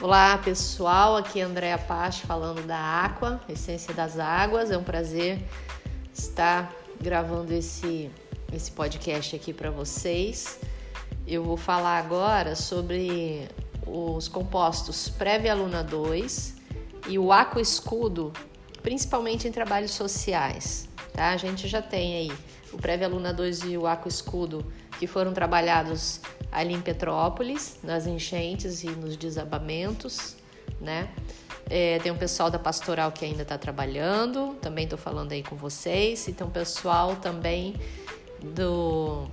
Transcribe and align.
Olá 0.00 0.38
pessoal, 0.38 1.16
aqui 1.16 1.40
é 1.40 1.42
Andréa 1.42 1.76
Pache 1.76 2.24
falando 2.24 2.64
da 2.64 3.04
Aqua, 3.04 3.40
Essência 3.48 3.92
das 3.92 4.16
Águas. 4.16 4.70
É 4.70 4.78
um 4.78 4.84
prazer 4.84 5.42
estar 6.14 6.72
gravando 7.00 7.52
esse, 7.52 8.08
esse 8.52 8.70
podcast 8.70 9.34
aqui 9.34 9.52
para 9.52 9.72
vocês. 9.72 10.60
Eu 11.26 11.42
vou 11.42 11.56
falar 11.56 11.98
agora 11.98 12.54
sobre 12.54 13.48
os 13.84 14.28
compostos 14.28 15.08
Prévia 15.08 15.52
Luna 15.52 15.82
2 15.82 16.54
e 17.08 17.18
o 17.18 17.32
Aqua 17.32 17.60
Escudo, 17.60 18.32
principalmente 18.80 19.48
em 19.48 19.52
trabalhos 19.52 19.90
sociais. 19.90 20.88
Tá? 21.12 21.30
A 21.30 21.36
gente 21.36 21.66
já 21.66 21.82
tem 21.82 22.14
aí 22.14 22.32
o 22.72 22.76
Prévia 22.76 23.08
Luna 23.08 23.34
2 23.34 23.64
e 23.64 23.76
o 23.76 23.84
Aqua 23.84 24.08
Escudo 24.08 24.64
que 24.98 25.06
foram 25.06 25.32
trabalhados 25.32 26.20
ali 26.50 26.74
em 26.74 26.80
Petrópolis, 26.80 27.78
nas 27.82 28.06
enchentes 28.06 28.82
e 28.82 28.88
nos 28.88 29.16
desabamentos, 29.16 30.36
né? 30.80 31.08
É, 31.70 31.98
tem 31.98 32.10
um 32.10 32.16
pessoal 32.16 32.50
da 32.50 32.58
pastoral 32.58 33.12
que 33.12 33.24
ainda 33.24 33.42
está 33.42 33.58
trabalhando, 33.58 34.56
também 34.60 34.84
estou 34.84 34.98
falando 34.98 35.32
aí 35.32 35.42
com 35.42 35.54
vocês, 35.54 36.26
e 36.26 36.32
tem 36.32 36.46
um 36.46 36.50
pessoal 36.50 37.16
também 37.16 37.74
do, 38.42 39.26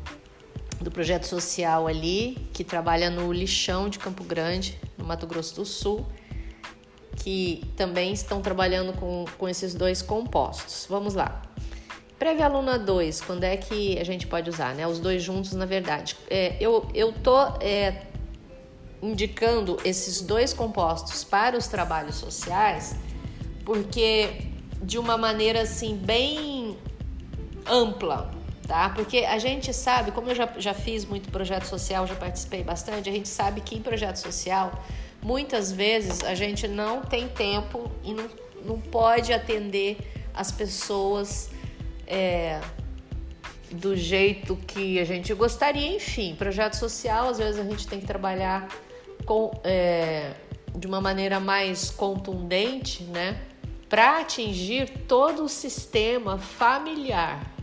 do 0.81 0.91
projeto 0.91 1.26
social 1.26 1.88
ali, 1.88 2.38
que 2.54 2.63
trabalha 2.63 3.09
no 3.09 3.32
lixão 3.32 3.88
de 3.88 3.98
Campo 3.98 4.23
Grande, 4.23 4.77
no 4.98 5.05
Mato 5.05 5.26
Grosso 5.26 5.55
do 5.55 5.66
Sul, 5.66 6.05
que 7.16 7.63
também 7.77 8.12
estão 8.12 8.41
trabalhando 8.41 8.91
com, 8.93 9.26
com 9.38 9.48
esses 9.48 9.73
dois 9.73 10.02
compostos. 10.02 10.85
Vamos 10.90 11.13
lá. 11.13 11.41
Prévia 12.18 12.46
aluna 12.46 12.80
2, 12.80 13.22
quando 13.22 13.44
é 13.44 13.58
que 13.58 14.00
a 14.00 14.04
gente 14.05 14.26
pode 14.26 14.50
usar, 14.50 14.74
né? 14.74 14.88
Os 14.88 15.00
dois 15.00 15.22
juntos, 15.22 15.52
na 15.52 15.66
verdade. 15.66 16.16
É, 16.30 16.55
eu, 16.62 16.90
eu 16.94 17.12
tô 17.12 17.38
é, 17.60 18.04
indicando 19.02 19.78
esses 19.84 20.22
dois 20.22 20.54
compostos 20.54 21.26
para 21.26 21.57
os 21.57 21.68
trabalhos 21.68 22.16
sociais, 22.16 22.96
porque 23.66 24.30
de 24.82 24.98
uma 24.98 25.18
maneira 25.18 25.63
assim 25.63 25.98
bem 25.98 26.77
ampla, 27.66 28.32
tá? 28.66 28.90
Porque 28.90 29.20
a 29.20 29.38
gente 29.38 29.74
sabe, 29.74 30.12
como 30.12 30.29
eu 30.29 30.35
já, 30.35 30.50
já 30.57 30.74
fiz 30.74 31.04
muito 31.04 31.29
projeto 31.29 31.66
social, 31.66 32.07
já 32.07 32.16
participei 32.16 32.63
bastante, 32.63 33.10
a 33.10 33.12
gente 33.12 33.27
sabe 33.27 33.60
que 33.60 33.76
em 33.76 33.82
projeto 33.82 34.18
social, 34.18 34.84
muitas 35.22 35.72
vezes 35.72 36.24
a 36.24 36.34
gente 36.34 36.66
não 36.68 37.02
tem 37.02 37.27
tempo 37.27 37.91
e 38.04 38.13
não, 38.13 38.29
não 38.63 38.79
pode 38.79 39.34
atender 39.34 39.98
as 40.34 40.52
pessoas 40.52 41.50
é, 42.07 42.61
do 43.71 43.95
jeito 43.95 44.55
que 44.55 44.99
a 44.99 45.03
gente 45.03 45.34
gostaria. 45.34 45.95
Enfim, 45.95 46.35
projeto 46.35 46.73
social, 46.73 47.29
às 47.29 47.37
vezes 47.37 47.59
a 47.59 47.63
gente 47.63 47.87
tem 47.87 47.99
que 47.99 48.05
trabalhar 48.05 48.67
com, 49.25 49.51
é, 49.63 50.33
de 50.76 50.87
uma 50.87 51.01
maneira 51.01 51.39
mais 51.39 51.89
contundente, 51.89 53.03
né? 53.03 53.41
Para 53.89 54.20
atingir 54.20 54.89
todo 55.07 55.43
o 55.43 55.49
sistema 55.49 56.37
familiar. 56.37 57.55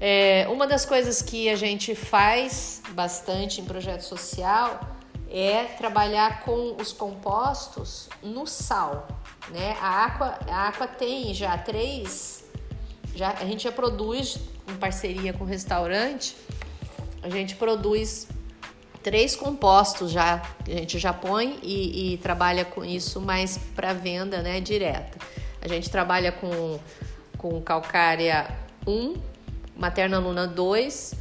É, 0.00 0.46
uma 0.50 0.66
das 0.66 0.84
coisas 0.84 1.22
que 1.22 1.48
a 1.48 1.56
gente 1.56 1.94
faz 1.94 2.82
bastante 2.90 3.60
em 3.60 3.64
projeto 3.64 4.02
social 4.02 4.80
é 5.30 5.64
trabalhar 5.64 6.42
com 6.44 6.76
os 6.80 6.92
compostos 6.92 8.08
no 8.22 8.46
sal. 8.46 9.08
Né? 9.48 9.76
A 9.80 10.04
Aqua, 10.04 10.38
a 10.46 10.68
Aqua 10.68 10.86
tem 10.86 11.32
já 11.32 11.56
três 11.56 12.43
já, 13.14 13.32
a 13.32 13.44
gente 13.44 13.64
já 13.64 13.72
produz 13.72 14.38
em 14.68 14.76
parceria 14.76 15.32
com 15.32 15.44
o 15.44 15.46
restaurante, 15.46 16.36
a 17.22 17.28
gente 17.28 17.54
produz 17.56 18.28
três 19.02 19.36
compostos 19.36 20.10
já, 20.10 20.42
a 20.66 20.70
gente 20.70 20.98
já 20.98 21.12
põe 21.12 21.58
e, 21.62 22.14
e 22.14 22.16
trabalha 22.18 22.64
com 22.64 22.84
isso 22.84 23.20
mais 23.20 23.58
para 23.74 23.92
venda 23.92 24.42
né, 24.42 24.60
direta. 24.60 25.18
A 25.60 25.68
gente 25.68 25.90
trabalha 25.90 26.32
com, 26.32 26.78
com 27.38 27.60
calcária 27.60 28.50
1, 28.86 29.14
materna 29.76 30.18
luna 30.18 30.46
2 30.46 31.14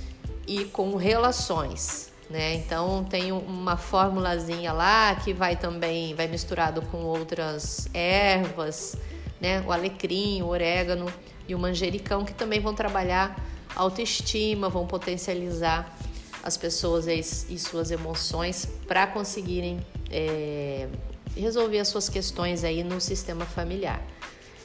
e 0.47 0.65
com 0.65 0.95
relações. 0.95 2.11
Né? 2.29 2.55
Então 2.55 3.03
tem 3.03 3.31
uma 3.31 3.77
formulazinha 3.77 4.71
lá 4.71 5.15
que 5.15 5.33
vai 5.33 5.55
também 5.55 6.15
vai 6.15 6.27
misturado 6.27 6.81
com 6.83 7.03
outras 7.03 7.87
ervas, 7.93 8.97
né? 9.39 9.61
O 9.67 9.71
alecrim, 9.71 10.41
o 10.41 10.47
orégano 10.47 11.05
e 11.47 11.55
o 11.55 11.59
manjericão, 11.59 12.23
que 12.23 12.33
também 12.33 12.59
vão 12.59 12.73
trabalhar 12.73 13.35
autoestima, 13.75 14.69
vão 14.69 14.85
potencializar 14.85 15.95
as 16.43 16.57
pessoas 16.57 17.07
e, 17.07 17.57
suas 17.57 17.89
emoções 17.89 18.67
para 18.87 19.07
conseguirem 19.07 19.79
é, 20.11 20.87
resolver 21.35 21.79
as 21.79 21.87
suas 21.87 22.09
questões 22.09 22.63
aí 22.63 22.83
no 22.83 22.99
sistema 22.99 23.45
familiar. 23.45 24.01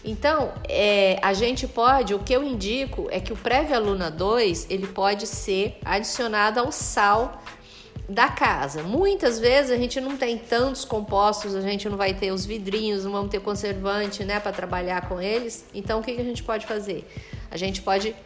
Então, 0.05 0.53
é, 0.69 1.19
a 1.23 1.33
gente 1.33 1.67
pode, 1.67 2.15
o 2.15 2.19
que 2.19 2.33
eu 2.33 2.43
indico 2.43 3.09
é 3.11 3.21
que 3.21 3.33
o 3.33 3.37
Prévia 3.37 3.79
Luna 3.79 4.11
2 4.11 4.67
ele 4.71 4.87
pode 4.87 5.27
ser 5.27 5.79
adicionado 5.85 6.61
ao 6.61 6.73
sal 6.73 7.43
da 8.09 8.29
casa. 8.29 8.83
Muitas 8.83 9.39
vezes 9.39 9.71
a 9.71 9.77
gente 9.77 10.01
não 10.01 10.17
tem 10.17 10.39
tantos 10.39 10.85
compostos, 10.85 11.55
a 11.55 11.61
gente 11.61 11.89
não 11.89 11.97
vai 11.97 12.15
ter 12.15 12.33
os 12.33 12.47
vidrinhos, 12.47 13.05
não 13.05 13.13
vamos 13.13 13.31
ter 13.31 13.41
conservante, 13.41 14.25
né, 14.25 14.41
para 14.41 14.51
trabalhar 14.51 15.09
com 15.09 15.21
eles. 15.21 15.67
Então, 15.75 16.01
o 16.01 16.03
que, 16.03 16.15
que 16.15 16.21
a 16.21 16.25
gente 16.25 16.43
pode 16.43 16.67
fazer? 16.67 17.07
A 17.51 17.57
gente 17.59 17.83
pode 17.83 18.17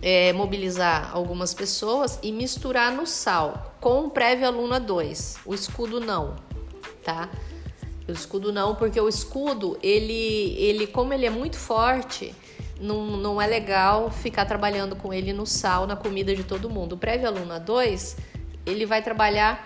é, 0.00 0.32
mobilizar 0.32 1.10
algumas 1.12 1.52
pessoas 1.52 2.18
e 2.22 2.32
misturar 2.32 2.90
no 2.92 3.06
sal 3.06 3.76
com 3.78 4.06
o 4.06 4.10
Prévia 4.10 4.48
Luna 4.48 4.80
2. 4.80 5.38
O 5.44 5.54
escudo 5.54 6.00
não, 6.00 6.36
tá? 7.04 7.28
O 8.08 8.12
escudo 8.12 8.52
não, 8.52 8.74
porque 8.74 8.98
o 8.98 9.08
escudo, 9.08 9.78
ele, 9.82 10.56
ele 10.58 10.86
como 10.86 11.12
ele 11.12 11.26
é 11.26 11.30
muito 11.30 11.58
forte, 11.58 12.34
não, 12.80 13.18
não 13.18 13.40
é 13.40 13.46
legal 13.46 14.10
ficar 14.10 14.46
trabalhando 14.46 14.96
com 14.96 15.12
ele 15.12 15.32
no 15.32 15.46
sal, 15.46 15.86
na 15.86 15.96
comida 15.96 16.34
de 16.34 16.44
todo 16.44 16.70
mundo. 16.70 16.94
O 16.94 16.98
Prévia 16.98 17.30
Luna 17.30 17.58
2 17.60 18.33
ele 18.66 18.86
vai 18.86 19.02
trabalhar 19.02 19.64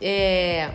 é, 0.00 0.72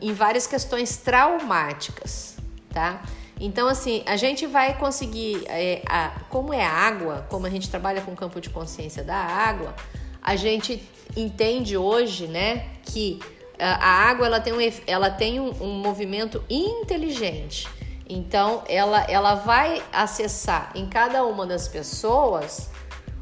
em 0.00 0.12
várias 0.12 0.46
questões 0.46 0.96
traumáticas, 0.96 2.36
tá? 2.72 3.02
Então, 3.38 3.68
assim, 3.68 4.02
a 4.06 4.16
gente 4.16 4.46
vai 4.46 4.76
conseguir, 4.76 5.44
é, 5.48 5.82
a, 5.88 6.20
como 6.28 6.52
é 6.52 6.64
água, 6.64 7.26
como 7.30 7.46
a 7.46 7.50
gente 7.50 7.70
trabalha 7.70 8.02
com 8.02 8.12
o 8.12 8.16
campo 8.16 8.40
de 8.40 8.50
consciência 8.50 9.02
da 9.02 9.16
água, 9.16 9.74
a 10.22 10.36
gente 10.36 10.82
entende 11.16 11.76
hoje, 11.76 12.26
né, 12.26 12.68
que 12.82 13.18
a 13.58 14.08
água 14.08 14.26
ela 14.26 14.40
tem 14.40 14.52
um, 14.52 14.58
ela 14.86 15.10
tem 15.10 15.40
um, 15.40 15.50
um 15.62 15.78
movimento 15.78 16.42
inteligente. 16.48 17.68
Então, 18.08 18.62
ela, 18.68 19.02
ela 19.04 19.36
vai 19.36 19.82
acessar 19.92 20.72
em 20.74 20.88
cada 20.88 21.24
uma 21.24 21.46
das 21.46 21.68
pessoas 21.68 22.70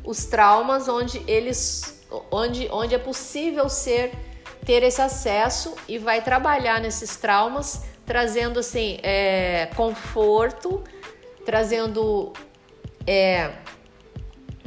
os 0.04 0.24
traumas 0.24 0.88
onde 0.88 1.22
eles 1.26 1.97
onde, 2.30 2.68
onde 2.70 2.94
é 2.94 2.98
possível 2.98 3.68
ser 3.68 4.12
ter 4.64 4.82
esse 4.82 5.00
acesso 5.00 5.74
e 5.88 5.98
vai 5.98 6.20
trabalhar 6.20 6.80
nesses 6.80 7.16
traumas, 7.16 7.84
trazendo 8.04 8.60
assim 8.60 8.98
é, 9.02 9.70
conforto, 9.74 10.82
trazendo 11.46 12.32
é, 13.06 13.52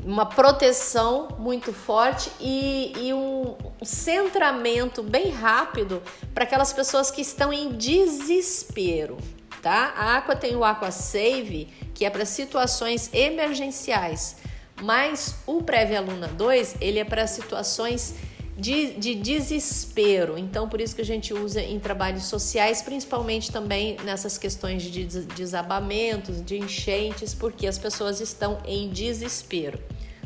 uma 0.03 0.25
proteção 0.25 1.35
muito 1.37 1.71
forte 1.71 2.31
e, 2.39 2.93
e 2.97 3.13
um, 3.13 3.55
centramento 3.83 5.03
bem 5.03 5.29
rápido 5.29 6.01
para 6.33 6.43
aquelas 6.43 6.73
pessoas 6.73 7.11
que 7.11 7.21
estão 7.21 7.53
em 7.53 7.69
desespero. 7.73 9.17
Tá? 9.61 9.93
A 9.95 10.17
Aqua 10.17 10.35
tem 10.35 10.55
o 10.55 10.63
Aqua 10.63 10.89
Save, 10.89 11.67
que 11.93 12.03
é 12.03 12.09
para 12.09 12.25
situações 12.25 13.11
emergenciais 13.13 14.40
mas 14.81 15.35
o 15.45 15.61
Prévia 15.61 16.01
Luna 16.01 16.27
2, 16.27 16.77
ele 16.81 16.99
é 16.99 17.05
para 17.05 17.27
situações 17.27 18.15
de, 18.57 18.93
de, 18.93 19.15
desespero. 19.15 20.37
Então, 20.37 20.67
por 20.67 20.81
isso 20.81 20.95
que 20.95 21.01
a 21.01 21.05
gente 21.05 21.33
usa 21.33 21.61
em 21.61 21.79
trabalhos 21.79 22.23
sociais, 22.25 22.81
principalmente 22.81 23.51
também 23.51 23.97
nessas 24.03 24.37
questões 24.37 24.83
de 24.83 25.05
desabamentos, 25.05 26.43
de 26.43 26.57
enchentes, 26.57 27.33
porque 27.33 27.65
as 27.65 27.77
pessoas 27.77 28.19
estão 28.19 28.59
em 28.65 28.89
desespero, 28.89 29.79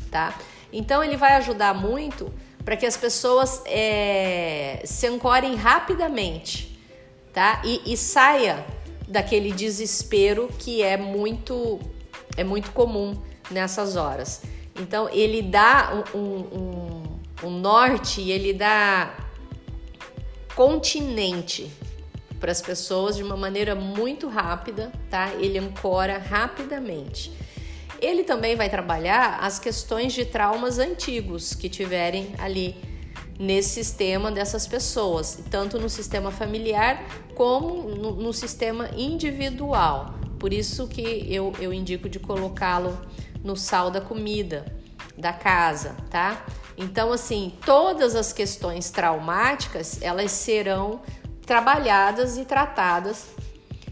tá? 0.10 0.38
Então, 0.72 1.04
ele 1.04 1.16
vai 1.16 1.34
ajudar 1.34 1.74
muito 1.74 2.34
para 2.64 2.76
que 2.76 2.86
as 2.86 2.98
pessoas 2.98 3.62
é, 3.66 4.82
se 4.84 5.06
ancorem 5.08 5.56
rapidamente, 5.56 6.80
tá? 7.32 7.62
E, 7.64 7.94
e 7.94 7.96
saia 7.96 8.66
daquele 9.08 9.52
desespero 9.52 10.50
que 10.58 10.82
é 10.82 10.98
muito 10.98 11.80
é 12.36 12.44
muito 12.44 12.72
comum 12.72 13.16
nessas 13.50 13.96
horas. 13.96 14.42
Então 14.80 15.10
ele 15.10 15.42
dá 15.42 16.04
um, 16.14 16.20
um, 16.20 17.04
um, 17.44 17.50
norte 17.50 18.22
e 18.22 18.32
ele 18.32 18.54
dá 18.54 19.16
continente 20.54 21.72
para 22.40 22.52
as 22.52 22.62
pessoas 22.62 23.16
de 23.16 23.24
uma 23.24 23.38
maneira 23.38 23.74
muito 23.74 24.28
rápida, 24.28 24.92
tá? 25.10 25.34
Ele 25.40 25.58
ancora 25.58 26.18
rapidamente. 26.18 27.32
Ele 28.02 28.24
também 28.24 28.56
vai 28.56 28.70
trabalhar 28.70 29.40
as 29.40 29.58
questões 29.58 30.14
de 30.14 30.26
traumas 30.26 30.78
antigos 30.78 31.56
que 31.56 31.70
tiverem 31.70 32.36
ali 32.38 32.76
nesse 33.40 33.70
sistema 33.70 34.32
dessas 34.32 34.68
pessoas, 34.68 35.44
tanto 35.50 35.80
no 35.80 35.90
sistema 35.90 36.32
familiar 36.32 37.06
como 37.34 37.96
no, 37.96 38.12
no 38.12 38.34
sistema 38.34 38.90
individual. 38.96 40.16
Por 40.40 40.54
isso 40.54 40.88
que 40.88 41.26
eu, 41.30 41.54
eu 41.60 41.74
indico 41.74 42.08
de 42.08 42.20
colocá-lo 42.20 42.98
no 43.46 43.56
sal 43.56 43.92
da 43.92 44.02
comida 44.02 44.66
da 45.16 45.32
casa, 45.32 45.96
tá? 46.10 46.46
Então, 46.76 47.14
assim, 47.14 47.54
todas 47.66 48.16
as 48.16 48.34
questões 48.34 48.90
traumáticas 48.90 50.02
elas 50.02 50.32
serão 50.32 51.00
trabalhadas 51.46 52.38
e 52.38 52.44
tratadas 52.44 53.28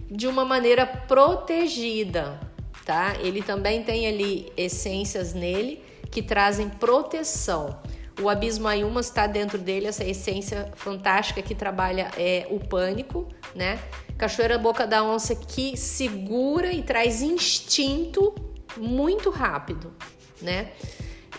de 0.09 0.27
uma 0.27 0.43
maneira 0.43 0.85
protegida, 0.85 2.39
tá? 2.83 3.15
Ele 3.21 3.41
também 3.41 3.83
tem 3.83 4.07
ali 4.07 4.51
essências 4.57 5.33
nele 5.33 5.81
que 6.11 6.21
trazem 6.21 6.67
proteção. 6.67 7.79
O 8.21 8.29
abismo 8.29 8.67
Ayuma 8.67 9.01
está 9.01 9.25
dentro 9.25 9.57
dele 9.57 9.87
essa 9.87 10.03
essência 10.03 10.71
fantástica 10.75 11.41
que 11.41 11.55
trabalha 11.55 12.11
é, 12.17 12.47
o 12.49 12.59
pânico, 12.59 13.27
né? 13.55 13.79
Cachoeira 14.17 14.57
Boca 14.57 14.85
da 14.85 15.03
Onça 15.03 15.35
que 15.35 15.77
segura 15.77 16.71
e 16.71 16.83
traz 16.83 17.21
instinto 17.21 18.33
muito 18.77 19.29
rápido, 19.29 19.93
né? 20.41 20.71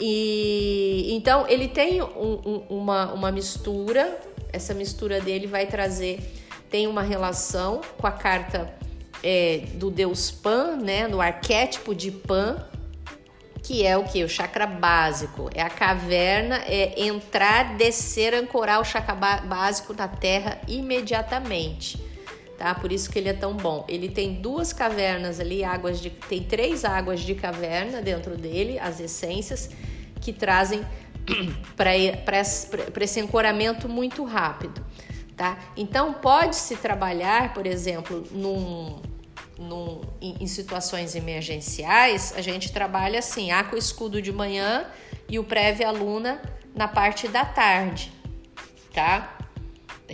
E 0.00 1.14
então 1.14 1.46
ele 1.48 1.68
tem 1.68 2.02
um, 2.02 2.06
um, 2.44 2.66
uma, 2.68 3.12
uma 3.12 3.32
mistura, 3.32 4.20
essa 4.52 4.74
mistura 4.74 5.20
dele 5.20 5.46
vai 5.46 5.66
trazer, 5.66 6.20
tem 6.70 6.86
uma 6.86 7.02
relação 7.02 7.80
com 7.98 8.06
a 8.06 8.12
carta 8.12 8.74
é, 9.22 9.62
do 9.74 9.90
deus 9.90 10.30
Pan, 10.30 10.76
né? 10.76 11.06
No 11.06 11.20
arquétipo 11.20 11.94
de 11.94 12.10
Pan, 12.10 12.66
que 13.62 13.86
é 13.86 13.96
o 13.96 14.04
que? 14.04 14.22
O 14.22 14.28
chakra 14.28 14.66
básico. 14.66 15.48
É 15.54 15.62
a 15.62 15.70
caverna, 15.70 16.56
é 16.66 17.06
entrar, 17.06 17.76
descer, 17.76 18.34
ancorar 18.34 18.80
o 18.80 18.84
chakra 18.84 19.14
básico 19.14 19.94
na 19.94 20.06
terra 20.06 20.60
imediatamente. 20.68 22.13
Tá? 22.56 22.74
Por 22.74 22.92
isso 22.92 23.10
que 23.10 23.18
ele 23.18 23.28
é 23.28 23.32
tão 23.32 23.54
bom. 23.54 23.84
Ele 23.88 24.08
tem 24.08 24.34
duas 24.34 24.72
cavernas 24.72 25.40
ali, 25.40 25.64
águas 25.64 26.00
de, 26.00 26.10
tem 26.10 26.42
três 26.42 26.84
águas 26.84 27.20
de 27.20 27.34
caverna 27.34 28.00
dentro 28.00 28.36
dele, 28.36 28.78
as 28.78 29.00
essências, 29.00 29.70
que 30.20 30.32
trazem 30.32 30.84
para 31.74 33.02
esse 33.04 33.20
ancoramento 33.20 33.88
muito 33.88 34.24
rápido. 34.24 34.84
Tá? 35.36 35.58
Então, 35.76 36.12
pode-se 36.12 36.76
trabalhar, 36.76 37.52
por 37.54 37.66
exemplo, 37.66 38.24
num, 38.30 39.00
no, 39.58 40.00
em, 40.20 40.36
em, 40.40 40.46
situações 40.46 41.16
emergenciais, 41.16 42.32
a 42.36 42.40
gente 42.40 42.72
trabalha 42.72 43.18
assim, 43.18 43.48
com 43.68 43.74
o 43.74 43.78
escudo 43.78 44.22
de 44.22 44.32
manhã 44.32 44.86
e 45.28 45.38
o 45.38 45.44
prévia 45.44 45.88
aluna 45.88 46.40
na 46.74 46.86
parte 46.86 47.26
da 47.26 47.44
tarde, 47.44 48.12
tá? 48.92 49.33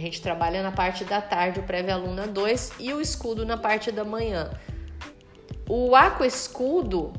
A 0.00 0.02
gente 0.02 0.22
trabalha 0.22 0.62
na 0.62 0.72
parte 0.72 1.04
da 1.04 1.20
tarde, 1.20 1.60
o 1.60 1.62
prévia 1.62 1.92
aluna 1.92 2.26
2 2.26 2.72
e 2.80 2.90
o 2.94 3.02
escudo 3.02 3.44
na 3.44 3.58
parte 3.58 3.92
da 3.92 4.02
manhã. 4.02 4.50
O 5.68 5.94
aqua 5.94 6.26
escudo 6.26 7.12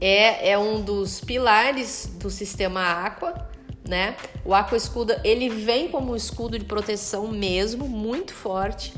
é, 0.00 0.52
é 0.52 0.58
um 0.58 0.80
dos 0.80 1.20
pilares 1.20 2.10
do 2.18 2.30
sistema 2.30 3.04
aqua, 3.04 3.46
né? 3.86 4.16
O 4.42 4.54
aqua 4.54 4.78
escudo, 4.78 5.14
ele 5.22 5.50
vem 5.50 5.90
como 5.90 6.12
um 6.12 6.16
escudo 6.16 6.58
de 6.58 6.64
proteção 6.64 7.28
mesmo, 7.28 7.86
muito 7.86 8.32
forte 8.32 8.94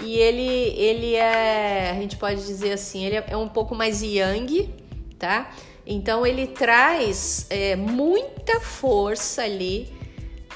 e 0.00 0.14
ele, 0.14 0.74
ele 0.78 1.16
é, 1.16 1.90
a 1.90 1.94
gente 1.94 2.16
pode 2.16 2.46
dizer 2.46 2.74
assim, 2.74 3.04
ele 3.04 3.24
é 3.26 3.36
um 3.36 3.48
pouco 3.48 3.74
mais 3.74 4.02
yang, 4.02 4.72
tá? 5.18 5.50
Então 5.84 6.24
ele 6.24 6.46
traz 6.46 7.44
é, 7.50 7.74
muita 7.74 8.60
força 8.60 9.42
ali, 9.42 10.00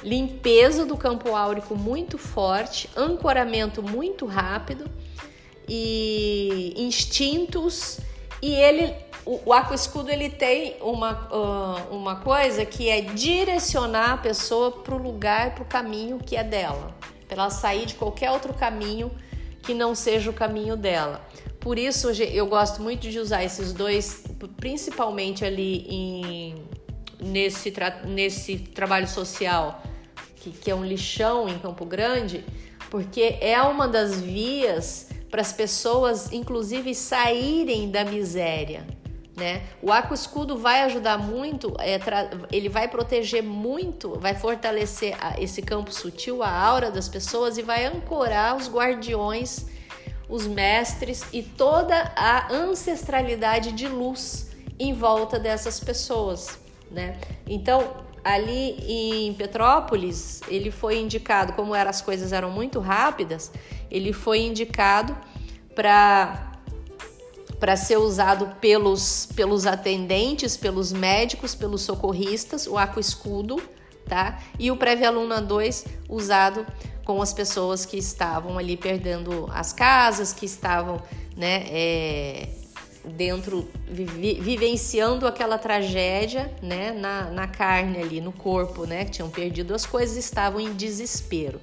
limpeza 0.07 0.87
do 0.87 0.97
campo 0.97 1.35
áurico 1.35 1.75
muito 1.75 2.17
forte, 2.17 2.89
ancoramento 2.97 3.83
muito 3.83 4.25
rápido 4.25 4.89
e 5.69 6.73
instintos. 6.77 7.99
E 8.41 8.55
ele, 8.55 8.95
o, 9.25 9.41
o 9.47 9.53
aqua 9.53 9.75
escudo 9.75 10.09
ele 10.09 10.31
tem 10.31 10.77
uma, 10.81 11.29
uh, 11.33 11.93
uma 11.93 12.17
coisa 12.21 12.65
que 12.65 12.89
é 12.89 13.01
direcionar 13.01 14.13
a 14.13 14.17
pessoa 14.17 14.71
para 14.71 14.95
o 14.95 14.99
lugar, 14.99 15.57
para 15.57 15.65
o 15.65 15.67
caminho 15.67 16.21
que 16.25 16.37
é 16.37 16.45
dela, 16.45 16.95
para 17.27 17.43
ela 17.43 17.51
sair 17.51 17.87
de 17.87 17.95
qualquer 17.97 18.31
outro 18.31 18.55
caminho 18.55 19.11
que 19.61 19.75
não 19.75 19.93
seja 19.93 20.31
o 20.31 20.33
caminho 20.33 20.77
dela. 20.77 21.21
Por 21.59 21.81
isso 21.81 22.11
eu 22.11 22.47
gosto 22.47 22.81
muito 22.81 23.11
de 23.11 23.19
usar 23.19 23.43
esses 23.43 23.73
dois, 23.73 24.23
principalmente 24.57 25.45
ali 25.45 25.85
em, 25.89 26.55
nesse, 27.19 27.73
tra 27.73 28.03
nesse 28.05 28.57
trabalho 28.59 29.09
social, 29.09 29.83
que, 30.47 30.51
que 30.51 30.71
é 30.71 30.75
um 30.75 30.85
lixão 30.85 31.49
em 31.49 31.59
Campo 31.59 31.85
Grande, 31.85 32.45
porque 32.91 33.39
é 33.41 33.61
uma 33.63 33.89
das 33.89 34.21
vias 34.21 35.09
para 35.31 35.41
as 35.41 35.53
pessoas, 35.53 36.33
inclusive, 36.33 36.95
saírem 36.95 37.91
da 37.91 38.05
miséria. 38.05 38.87
Né? 39.37 39.65
O 39.83 39.93
arco 39.93 40.15
escudo 40.15 40.57
vai 40.57 40.83
ajudar 40.83 41.19
muito, 41.19 41.75
é, 41.79 41.99
ele 42.51 42.71
vai 42.71 42.89
proteger 42.89 43.43
muito, 43.43 44.19
vai 44.19 44.35
fortalecer 44.35 45.15
esse 45.39 45.61
campo 45.61 45.93
sutil, 45.93 46.43
a 46.43 46.51
aura 46.51 46.91
das 46.91 47.09
pessoas 47.09 47.59
e 47.59 47.63
vai 47.63 47.85
ancorar 47.85 48.57
os 48.57 48.67
guardiões, 48.71 49.67
os 50.27 50.47
mestres 50.47 51.27
e 51.35 51.43
toda 51.43 52.13
a 52.17 52.51
ancestralidade 52.51 53.73
de 53.73 53.87
luz 53.89 54.51
em 54.79 54.95
volta 54.95 55.39
dessas 55.39 55.79
pessoas. 55.81 56.59
Né? 56.91 57.19
Então, 57.47 58.06
ali 58.27 58.77
em 58.89 59.33
Petrópolis, 59.35 60.41
ele 60.49 60.73
foi 60.73 60.99
indicado, 60.99 61.53
como 61.53 61.73
eram, 61.73 61.89
as 61.89 62.03
coisas 62.03 62.33
eram 62.33 62.51
muito 62.51 62.81
rápidas, 62.81 63.53
ele 63.89 64.13
foi 64.13 64.41
indicado 64.41 65.17
para 65.75 66.53
para 67.61 67.75
ser 67.75 67.97
usado 67.97 68.55
pelos, 68.61 69.29
pelos 69.35 69.67
atendentes, 69.67 70.59
pelos 70.59 70.93
médicos, 70.93 71.55
pelos 71.55 71.81
socorristas, 71.81 72.67
o 72.67 72.77
aqua 72.77 73.01
escudo, 73.01 73.63
tá? 74.07 74.39
E 74.59 74.71
o 74.71 74.77
Prévia 74.77 75.09
Aluna 75.09 75.41
2 75.41 75.87
usado 76.07 76.67
com 77.03 77.23
as 77.23 77.33
pessoas 77.33 77.87
que 77.87 77.97
estavam 77.97 78.59
ali 78.59 78.77
perdendo 78.77 79.49
as 79.55 79.73
casas, 79.73 80.35
que 80.35 80.45
estavam, 80.45 81.01
né, 81.35 81.65
é, 81.69 82.49
dentro, 83.07 83.69
vi, 83.89 84.41
vivenciando 84.41 85.27
aquela 85.27 85.59
tragédia, 85.59 86.53
né, 86.63 86.93
na, 86.93 87.31
na 87.31 87.47
carne 87.47 87.99
ali, 87.99 88.21
no 88.21 88.33
corpo, 88.33 88.85
né, 88.85 89.05
que 89.05 89.13
tinham 89.13 89.31
perdido 89.31 89.75
as 89.75 89.87
coisas, 89.87 90.17
estavam 90.17 90.61
em 90.61 90.73
desespero. 90.75 91.61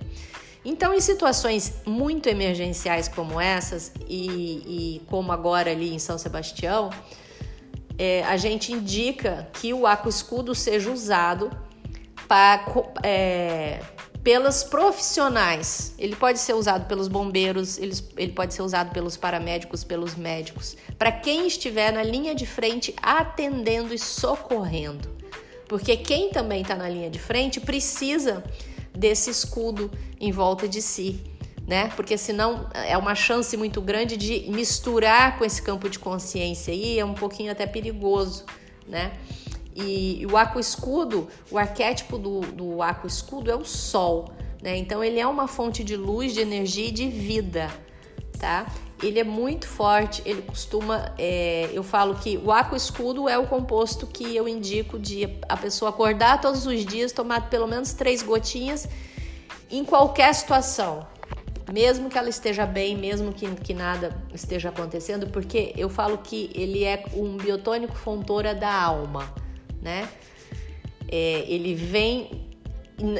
Então, 0.65 0.93
em 0.93 1.01
situações 1.01 1.81
muito 1.85 2.29
emergenciais 2.29 3.07
como 3.07 3.39
essas, 3.39 3.91
e, 4.07 4.95
e 4.97 5.01
como 5.07 5.31
agora 5.31 5.71
ali 5.71 5.93
em 5.93 5.99
São 5.99 6.17
Sebastião, 6.17 6.89
é, 7.97 8.23
a 8.23 8.37
gente 8.37 8.71
indica 8.71 9.47
que 9.53 9.73
o 9.73 9.85
aqua 9.85 10.09
escudo 10.09 10.55
seja 10.55 10.89
usado 10.89 11.51
para, 12.27 12.65
é, 13.03 13.81
pelas 14.23 14.63
profissionais. 14.63 15.93
Ele 15.99 16.15
pode 16.15 16.39
ser 16.39 16.53
usado 16.53 16.87
pelos 16.87 17.07
bombeiros, 17.07 17.77
ele, 17.77 17.93
ele 18.17 18.31
pode 18.31 18.53
ser 18.53 18.61
usado 18.61 18.91
pelos 18.93 19.17
paramédicos, 19.17 19.83
pelos 19.83 20.15
médicos, 20.15 20.77
para 20.97 21.11
quem 21.11 21.45
estiver 21.45 21.91
na 21.91 22.01
linha 22.01 22.33
de 22.33 22.45
frente 22.45 22.95
atendendo 23.01 23.93
e 23.93 23.99
socorrendo. 23.99 25.09
Porque 25.67 25.97
quem 25.97 26.29
também 26.29 26.61
está 26.61 26.75
na 26.75 26.87
linha 26.87 27.09
de 27.09 27.19
frente 27.19 27.59
precisa 27.59 28.43
desse 28.95 29.29
escudo 29.29 29.91
em 30.19 30.31
volta 30.31 30.67
de 30.67 30.81
si, 30.81 31.19
né? 31.67 31.91
Porque 31.95 32.17
senão 32.17 32.69
é 32.73 32.97
uma 32.97 33.15
chance 33.15 33.57
muito 33.57 33.81
grande 33.81 34.15
de 34.15 34.45
misturar 34.49 35.37
com 35.37 35.43
esse 35.43 35.61
campo 35.61 35.89
de 35.89 35.99
consciência 35.99 36.73
aí, 36.73 36.99
é 36.99 37.03
um 37.03 37.13
pouquinho 37.13 37.51
até 37.51 37.65
perigoso, 37.65 38.45
né? 38.87 39.11
E, 39.75 40.25
o 40.29 40.37
aqua 40.37 40.61
escudo, 40.61 41.27
o 41.49 41.57
arquétipo 41.57 42.17
do, 42.17 42.41
do 42.41 42.81
aqua 42.81 43.07
escudo 43.07 43.49
é 43.49 43.55
o 43.55 43.65
sol, 43.65 44.29
né? 44.61 44.77
Então 44.77 45.03
ele 45.03 45.19
é 45.19 45.27
uma 45.27 45.47
fonte 45.47 45.83
de 45.83 45.95
luz, 45.95 46.33
de 46.33 46.41
energia 46.41 46.87
e 46.87 46.91
de 46.91 47.09
vida, 47.09 47.69
tá? 48.39 48.67
Ele 49.01 49.19
é 49.19 49.23
muito 49.23 49.67
forte, 49.67 50.21
ele 50.25 50.41
costuma, 50.43 51.13
é, 51.17 51.69
eu 51.73 51.83
falo 51.83 52.15
que 52.15 52.37
o 52.37 52.51
aqua 52.51 52.77
escudo 52.77 53.27
é 53.27 53.37
o 53.37 53.45
composto 53.47 54.07
que 54.07 54.35
eu 54.35 54.47
indico 54.47 54.97
de 54.97 55.37
a 55.49 55.57
pessoa 55.57 55.89
acordar 55.89 56.39
todos 56.39 56.65
os 56.65 56.85
dias, 56.85 57.11
tomar 57.11 57.49
pelo 57.49 57.67
menos 57.67 57.93
três 57.93 58.21
gotinhas 58.21 58.87
em 59.69 59.83
qualquer 59.83 60.33
situação, 60.33 61.05
mesmo 61.71 62.09
que 62.09 62.17
ela 62.17 62.29
esteja 62.29 62.65
bem, 62.65 62.95
mesmo 62.95 63.33
que, 63.33 63.49
que 63.55 63.73
nada 63.73 64.15
esteja 64.33 64.69
acontecendo, 64.69 65.27
porque 65.27 65.73
eu 65.75 65.89
falo 65.89 66.19
que 66.19 66.51
ele 66.53 66.83
é 66.83 67.03
um 67.13 67.35
biotônico 67.35 67.95
fontora 67.95 68.53
da 68.53 68.73
alma, 68.73 69.33
né? 69.83 70.09
É, 71.07 71.43
ele 71.47 71.75
vem 71.75 72.43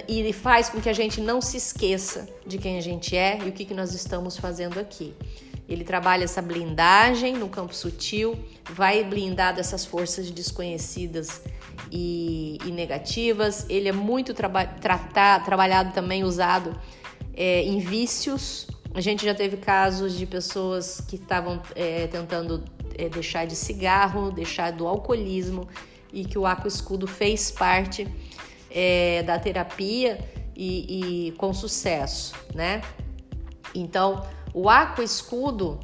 e 0.08 0.20
ele 0.20 0.34
faz 0.34 0.70
com 0.70 0.79
que 0.79 0.89
a 0.89 0.93
gente 0.93 1.20
não 1.20 1.41
se 1.41 1.58
esqueça 1.58 2.27
de 2.46 2.58
quem 2.58 2.77
a 2.77 2.82
gente 2.82 3.15
é 3.17 3.39
e 3.43 3.50
o 3.50 3.51
que, 3.51 3.65
que 3.65 3.74
nós 3.74 3.93
estamos 3.93 4.38
fazendo 4.38 4.79
aqui. 4.79 5.13
Ele 5.67 5.84
trabalha 5.84 6.24
essa 6.25 6.41
blindagem 6.41 7.36
no 7.36 7.50
campo 7.50 7.74
sutil, 7.74 8.38
vai 8.72 9.03
blindar 9.03 9.55
dessas 9.55 9.86
forças 9.86 10.29
desconhecidas 10.29 11.41
e, 11.91 12.58
e 12.65 12.72
negativas. 12.72 13.65
Ele 13.70 13.89
é 13.89 13.91
muito 13.91 14.34
traba 14.34 14.65
tratado, 14.65 15.46
trabalhado 15.46 15.93
também, 15.93 16.24
usado 16.24 16.79
é, 17.34 17.63
em 17.63 17.79
vícios. 17.79 18.67
A 18.93 19.01
gente 19.01 19.25
já 19.25 19.34
teve 19.34 19.58
casos 19.58 20.17
de 20.17 20.25
pessoas 20.25 21.01
que 21.01 21.15
estavam 21.15 21.62
é, 21.75 22.08
tentando 22.08 22.63
é, 22.98 23.10
deixar 23.10 23.48
de 23.48 23.55
cigarro, 23.55 24.32
deixar 24.32 24.72
do 24.72 24.86
alcoolismo 24.86 25.67
e 26.13 26.24
que 26.24 26.38
o 26.38 26.46
Aqua 26.46 26.67
Escudo 26.67 27.08
fez 27.08 27.51
parte 27.51 28.08
é, 28.70 29.24
da 29.24 29.38
terapia 29.39 30.20
e, 30.55 31.27
e, 31.27 31.32
com 31.34 31.51
sucesso, 31.53 32.34
né? 32.53 32.82
Então, 33.74 34.24
o 34.53 34.70
Aqua 34.70 35.03
Escudo 35.03 35.79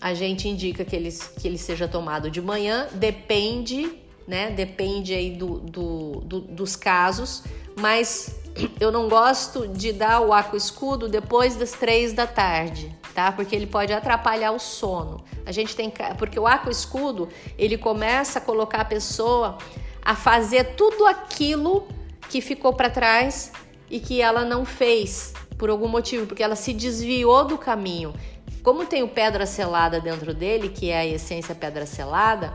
a 0.00 0.14
gente 0.14 0.48
indica 0.48 0.84
que 0.84 0.94
ele, 0.94 1.10
que 1.10 1.48
ele 1.48 1.58
seja 1.58 1.88
tomado 1.88 2.30
de 2.30 2.40
manhã, 2.40 2.88
depende, 2.92 3.98
né? 4.28 4.50
Depende 4.50 5.14
aí 5.14 5.30
do, 5.30 5.60
do, 5.60 6.20
do 6.20 6.40
dos 6.40 6.76
casos, 6.76 7.42
mas 7.74 8.43
eu 8.78 8.92
não 8.92 9.08
gosto 9.08 9.66
de 9.66 9.92
dar 9.92 10.20
o 10.20 10.32
aqua 10.32 10.56
escudo 10.56 11.08
depois 11.08 11.56
das 11.56 11.72
três 11.72 12.12
da 12.12 12.26
tarde, 12.26 12.94
tá? 13.14 13.32
Porque 13.32 13.54
ele 13.54 13.66
pode 13.66 13.92
atrapalhar 13.92 14.52
o 14.52 14.58
sono. 14.58 15.24
A 15.44 15.52
gente 15.52 15.74
tem 15.74 15.92
porque 16.18 16.38
o 16.38 16.46
aqua 16.46 16.70
escudo 16.70 17.28
ele 17.58 17.76
começa 17.76 18.38
a 18.38 18.42
colocar 18.42 18.82
a 18.82 18.84
pessoa 18.84 19.58
a 20.04 20.14
fazer 20.14 20.74
tudo 20.76 21.06
aquilo 21.06 21.86
que 22.28 22.40
ficou 22.40 22.72
para 22.72 22.90
trás 22.90 23.52
e 23.90 23.98
que 23.98 24.20
ela 24.20 24.44
não 24.44 24.64
fez 24.64 25.32
por 25.58 25.70
algum 25.70 25.88
motivo, 25.88 26.26
porque 26.26 26.42
ela 26.42 26.56
se 26.56 26.72
desviou 26.72 27.44
do 27.44 27.56
caminho. 27.56 28.14
Como 28.62 28.84
tem 28.86 29.02
o 29.02 29.08
pedra 29.08 29.46
selada 29.46 30.00
dentro 30.00 30.34
dele, 30.34 30.68
que 30.68 30.90
é 30.90 30.98
a 30.98 31.06
essência 31.06 31.54
pedra 31.54 31.86
selada, 31.86 32.54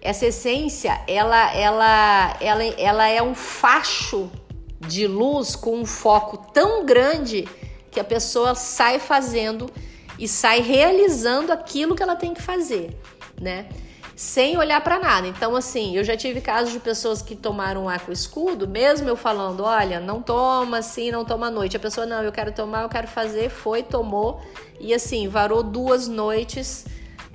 essa 0.00 0.26
essência, 0.26 1.00
ela, 1.08 1.52
ela, 1.54 2.36
ela, 2.40 2.64
ela 2.64 3.08
é 3.08 3.22
um 3.22 3.34
facho 3.34 4.30
de 4.80 5.06
luz 5.06 5.56
com 5.56 5.80
um 5.80 5.86
foco 5.86 6.50
tão 6.52 6.84
grande 6.84 7.48
que 7.90 8.00
a 8.00 8.04
pessoa 8.04 8.54
sai 8.54 8.98
fazendo 8.98 9.70
e 10.18 10.26
sai 10.26 10.60
realizando 10.60 11.52
aquilo 11.52 11.94
que 11.94 12.02
ela 12.02 12.16
tem 12.16 12.34
que 12.34 12.42
fazer, 12.42 12.96
né? 13.40 13.68
sem 14.16 14.56
olhar 14.56 14.80
para 14.80 14.98
nada. 14.98 15.28
Então, 15.28 15.54
assim, 15.54 15.94
eu 15.94 16.02
já 16.02 16.16
tive 16.16 16.40
casos 16.40 16.72
de 16.72 16.80
pessoas 16.80 17.20
que 17.20 17.36
tomaram 17.36 17.86
água 17.86 18.14
escudo, 18.14 18.66
mesmo 18.66 19.06
eu 19.06 19.14
falando, 19.14 19.62
olha, 19.62 20.00
não 20.00 20.22
toma 20.22 20.78
assim, 20.78 21.10
não 21.10 21.22
toma 21.22 21.48
à 21.48 21.50
noite. 21.50 21.76
A 21.76 21.80
pessoa, 21.80 22.06
não, 22.06 22.22
eu 22.22 22.32
quero 22.32 22.50
tomar, 22.50 22.82
eu 22.82 22.88
quero 22.88 23.06
fazer, 23.06 23.50
foi, 23.50 23.82
tomou 23.82 24.40
e 24.80 24.94
assim, 24.94 25.28
varou 25.28 25.62
duas 25.62 26.08
noites 26.08 26.86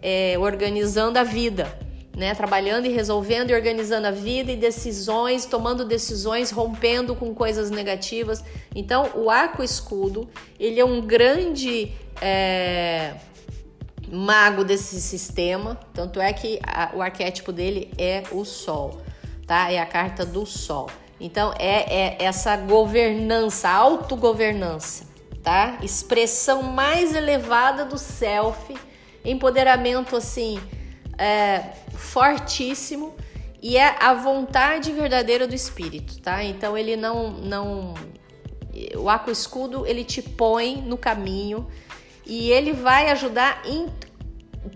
é, 0.01 0.35
organizando 0.39 1.19
a 1.19 1.23
vida. 1.23 1.71
Né, 2.21 2.35
trabalhando 2.35 2.85
e 2.85 2.89
resolvendo 2.89 3.49
e 3.49 3.55
organizando 3.55 4.05
a 4.05 4.11
vida 4.11 4.51
e 4.51 4.55
decisões, 4.55 5.47
tomando 5.47 5.83
decisões, 5.83 6.51
rompendo 6.51 7.15
com 7.15 7.33
coisas 7.33 7.71
negativas. 7.71 8.43
Então, 8.75 9.09
o 9.15 9.27
arco 9.27 9.63
escudo 9.63 10.29
ele 10.59 10.79
é 10.79 10.85
um 10.85 11.01
grande 11.01 11.91
é, 12.21 13.15
mago 14.07 14.63
desse 14.63 15.01
sistema, 15.01 15.79
tanto 15.95 16.21
é 16.21 16.31
que 16.31 16.59
a, 16.63 16.91
o 16.93 17.01
arquétipo 17.01 17.51
dele 17.51 17.91
é 17.97 18.21
o 18.31 18.45
Sol, 18.45 19.01
tá? 19.47 19.71
É 19.71 19.79
a 19.79 19.85
carta 19.87 20.23
do 20.23 20.45
Sol. 20.45 20.91
Então 21.19 21.51
é, 21.57 21.91
é 21.91 22.17
essa 22.19 22.55
governança, 22.55 23.67
autogovernança, 23.67 25.07
tá? 25.41 25.79
Expressão 25.81 26.61
mais 26.61 27.15
elevada 27.15 27.83
do 27.83 27.97
self, 27.97 28.77
empoderamento 29.25 30.15
assim 30.15 30.61
é, 31.17 31.73
fortíssimo 31.93 33.15
e 33.61 33.77
é 33.77 33.95
a 33.99 34.13
vontade 34.13 34.91
verdadeira 34.91 35.47
do 35.47 35.53
espírito, 35.53 36.19
tá? 36.19 36.43
Então 36.43 36.77
ele 36.77 36.95
não 36.95 37.31
não 37.31 37.93
o 38.97 39.09
arco 39.09 39.29
escudo 39.29 39.85
ele 39.85 40.03
te 40.03 40.21
põe 40.21 40.81
no 40.81 40.97
caminho 40.97 41.67
e 42.25 42.49
ele 42.51 42.71
vai 42.71 43.09
ajudar 43.09 43.61
em 43.65 43.87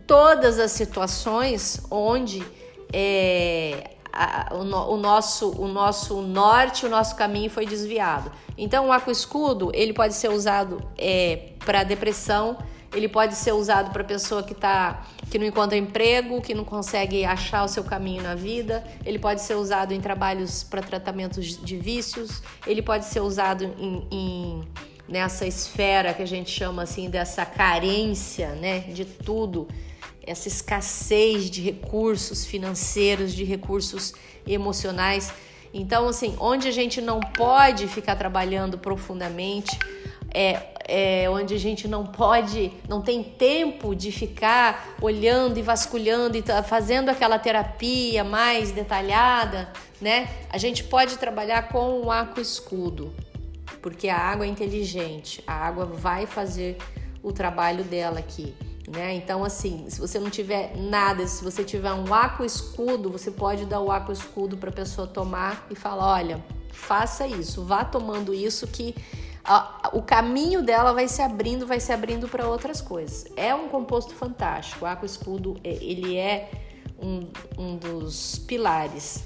todas 0.06 0.60
as 0.60 0.72
situações 0.72 1.82
onde 1.90 2.44
é, 2.92 3.92
a, 4.12 4.54
o, 4.54 4.94
o, 4.94 4.98
nosso, 4.98 5.52
o 5.52 5.68
nosso 5.68 6.22
norte, 6.22 6.86
o 6.86 6.90
nosso 6.90 7.16
caminho 7.16 7.50
foi 7.50 7.66
desviado. 7.66 8.32
Então, 8.58 8.88
o 8.88 8.92
arco 8.92 9.12
escudo 9.12 9.72
ele 9.74 9.94
pode 9.94 10.14
ser 10.14 10.30
usado 10.30 10.82
é, 10.98 11.50
para 11.66 11.84
depressão, 11.84 12.58
ele 12.96 13.10
pode 13.10 13.36
ser 13.36 13.52
usado 13.52 13.92
para 13.92 14.04
pessoa 14.04 14.42
que 14.42 14.56
tá, 14.56 15.06
que 15.30 15.38
não 15.38 15.46
encontra 15.46 15.78
emprego, 15.78 16.42
que 16.42 16.54
não 16.54 16.64
consegue 16.64 17.26
achar 17.26 17.66
o 17.66 17.68
seu 17.68 17.84
caminho 17.84 18.24
na 18.24 18.36
vida. 18.36 18.84
Ele 19.06 19.20
pode 19.20 19.42
ser 19.42 19.56
usado 19.56 19.94
em 19.94 20.00
trabalhos 20.00 20.64
para 20.64 20.82
tratamentos 20.82 21.58
de 21.62 21.78
vícios. 21.78 22.42
Ele 22.66 22.82
pode 22.82 23.06
ser 23.06 23.20
usado 23.20 23.66
em, 23.66 24.08
em 24.10 24.64
nessa 25.08 25.46
esfera 25.46 26.14
que 26.14 26.24
a 26.24 26.28
gente 26.28 26.50
chama 26.50 26.84
assim 26.84 27.10
dessa 27.10 27.46
carência, 27.46 28.50
né, 28.56 28.80
de 28.80 29.06
tudo, 29.06 29.68
essa 30.26 30.48
escassez 30.48 31.50
de 31.50 31.62
recursos 31.62 32.46
financeiros, 32.46 33.34
de 33.34 33.44
recursos 33.44 34.14
emocionais. 34.48 35.34
Então, 35.74 36.08
assim, 36.08 36.36
onde 36.40 36.68
a 36.68 36.72
gente 36.72 37.02
não 37.02 37.20
pode 37.20 37.88
ficar 37.88 38.16
trabalhando 38.16 38.78
profundamente, 38.78 39.78
é, 40.34 40.75
é, 40.88 41.28
onde 41.30 41.54
a 41.56 41.60
gente 41.60 41.88
não 41.88 42.06
pode, 42.06 42.72
não 42.88 43.02
tem 43.02 43.24
tempo 43.24 43.96
de 43.96 44.12
ficar 44.12 44.96
olhando 45.02 45.58
e 45.58 45.62
vasculhando 45.62 46.38
e 46.38 46.44
fazendo 46.64 47.10
aquela 47.10 47.40
terapia 47.40 48.24
mais 48.24 48.72
detalhada, 48.72 49.72
né? 50.00 50.30
A 50.50 50.58
gente 50.58 50.84
pode 50.84 51.18
trabalhar 51.18 51.70
com 51.70 52.02
o 52.02 52.12
arco 52.12 52.40
escudo, 52.40 53.14
porque 53.82 54.08
a 54.08 54.18
água 54.18 54.46
é 54.46 54.50
inteligente, 54.50 55.44
a 55.48 55.54
água 55.54 55.86
vai 55.86 56.28
fazer 56.28 56.78
o 57.24 57.34
trabalho 57.34 57.84
dela 57.84 58.20
aqui. 58.20 58.54
Né? 58.88 59.16
Então, 59.16 59.44
assim, 59.44 59.86
se 59.90 60.00
você 60.00 60.20
não 60.20 60.30
tiver 60.30 60.78
nada, 60.78 61.26
se 61.26 61.44
você 61.44 61.64
tiver 61.64 61.92
um 61.92 62.14
aqua 62.14 62.46
escudo, 62.46 63.10
você 63.10 63.32
pode 63.32 63.66
dar 63.66 63.82
o 63.82 63.92
aqua 63.92 64.14
escudo 64.14 64.58
para 64.58 64.70
a 64.70 64.74
pessoa 64.74 65.08
tomar 65.08 65.66
e 65.72 65.76
falar: 65.76 66.14
olha, 66.14 66.46
faça 66.72 67.26
isso, 67.26 67.64
vá 67.66 67.84
tomando 67.84 68.32
isso 68.32 68.68
que 68.68 68.94
o 69.94 70.02
caminho 70.02 70.62
dela 70.62 70.92
vai 70.92 71.08
se 71.08 71.22
abrindo, 71.22 71.68
vai 71.68 71.80
se 71.80 71.92
abrindo 71.92 72.28
para 72.28 72.48
outras 72.48 72.82
coisas. 72.82 73.26
É 73.36 73.54
um 73.54 73.70
composto 73.70 74.14
fantástico. 74.14 74.86
O 74.86 74.88
aqua 74.88 75.06
escudo 75.06 75.56
é, 75.64 75.70
ele 75.70 76.18
é 76.18 76.50
um, 77.00 77.28
um 77.58 77.78
dos 77.78 78.40
pilares 78.40 79.24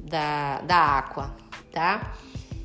da, 0.00 0.60
da 0.62 0.98
aqua, 0.98 1.36
tá? 1.70 2.16